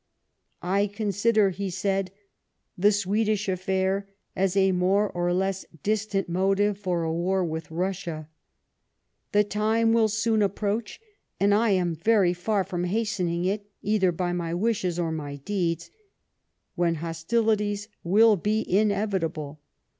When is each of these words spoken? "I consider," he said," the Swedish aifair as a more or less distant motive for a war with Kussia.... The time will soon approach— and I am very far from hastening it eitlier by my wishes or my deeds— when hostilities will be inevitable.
"I 0.63 0.87
consider," 0.87 1.51
he 1.51 1.69
said," 1.69 2.09
the 2.75 2.91
Swedish 2.91 3.45
aifair 3.45 4.05
as 4.35 4.57
a 4.57 4.71
more 4.71 5.07
or 5.11 5.31
less 5.31 5.63
distant 5.83 6.27
motive 6.27 6.79
for 6.79 7.03
a 7.03 7.13
war 7.13 7.45
with 7.45 7.67
Kussia.... 7.69 8.25
The 9.31 9.43
time 9.43 9.93
will 9.93 10.07
soon 10.07 10.41
approach— 10.41 10.99
and 11.39 11.53
I 11.53 11.69
am 11.69 11.93
very 11.93 12.33
far 12.33 12.63
from 12.63 12.85
hastening 12.85 13.45
it 13.45 13.69
eitlier 13.85 14.17
by 14.17 14.33
my 14.33 14.55
wishes 14.55 14.97
or 14.97 15.11
my 15.11 15.35
deeds— 15.35 15.91
when 16.75 16.95
hostilities 16.95 17.87
will 18.03 18.37
be 18.37 18.65
inevitable. 18.67 19.59